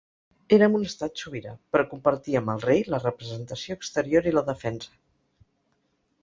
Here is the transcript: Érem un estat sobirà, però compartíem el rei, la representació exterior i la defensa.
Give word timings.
Érem 0.55 0.77
un 0.77 0.85
estat 0.85 1.19
sobirà, 1.23 1.51
però 1.75 1.85
compartíem 1.91 2.49
el 2.55 2.63
rei, 2.69 2.81
la 2.95 3.01
representació 3.05 3.77
exterior 3.81 4.31
i 4.31 4.35
la 4.39 4.45
defensa. 4.49 4.99